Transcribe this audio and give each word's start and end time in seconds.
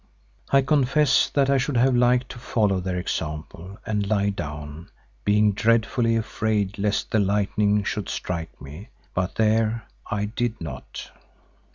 I 0.49 0.63
confess 0.63 1.29
that 1.29 1.47
I 1.47 1.59
should 1.59 1.77
have 1.77 1.95
liked 1.95 2.29
to 2.29 2.39
follow 2.39 2.79
their 2.79 2.97
example, 2.97 3.77
and 3.85 4.09
lie 4.09 4.31
down, 4.31 4.89
being 5.25 5.51
dreadfully 5.51 6.15
afraid 6.15 6.79
lest 6.79 7.11
the 7.11 7.19
lightning 7.19 7.83
should 7.83 8.09
strike 8.09 8.59
me. 8.59 8.89
But 9.13 9.35
there—I 9.35 10.25
did 10.25 10.59
not. 10.59 11.11